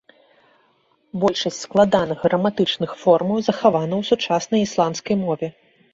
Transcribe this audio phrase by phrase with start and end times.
[1.23, 5.47] Большасць складаных граматычных формаў захавана ў сучаснай ісландскай мове.